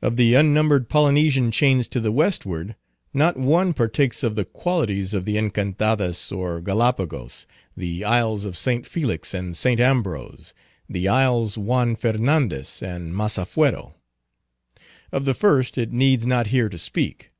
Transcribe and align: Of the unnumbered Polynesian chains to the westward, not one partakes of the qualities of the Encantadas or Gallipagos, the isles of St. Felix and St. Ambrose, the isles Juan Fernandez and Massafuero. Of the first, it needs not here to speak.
Of 0.00 0.14
the 0.14 0.34
unnumbered 0.34 0.88
Polynesian 0.88 1.50
chains 1.50 1.88
to 1.88 1.98
the 1.98 2.12
westward, 2.12 2.76
not 3.12 3.36
one 3.36 3.74
partakes 3.74 4.22
of 4.22 4.36
the 4.36 4.44
qualities 4.44 5.12
of 5.12 5.24
the 5.24 5.36
Encantadas 5.36 6.30
or 6.30 6.60
Gallipagos, 6.60 7.46
the 7.76 8.04
isles 8.04 8.44
of 8.44 8.56
St. 8.56 8.86
Felix 8.86 9.34
and 9.34 9.56
St. 9.56 9.80
Ambrose, 9.80 10.54
the 10.88 11.08
isles 11.08 11.58
Juan 11.58 11.96
Fernandez 11.96 12.80
and 12.80 13.12
Massafuero. 13.12 13.94
Of 15.10 15.24
the 15.24 15.34
first, 15.34 15.76
it 15.76 15.90
needs 15.92 16.24
not 16.24 16.46
here 16.46 16.68
to 16.68 16.78
speak. 16.78 17.32